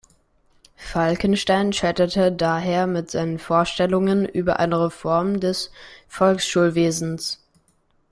[0.77, 5.69] Falkenstein scheiterte daher mit seinen Vorstellungen über eine Reform des
[6.07, 7.39] Volksschulwesens.